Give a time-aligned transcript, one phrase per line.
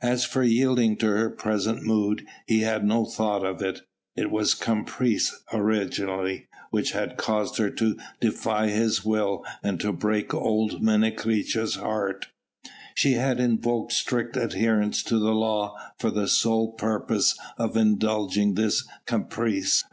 [0.00, 3.82] As for yielding to her present mood, he had no thought of it.
[4.16, 10.32] It was caprice originally which had caused her to defy his will and to break
[10.32, 12.28] old Menecreta's heart.
[12.94, 18.88] She had invoked strict adherence to the law for the sole purpose of indulging this
[19.04, 19.84] caprice.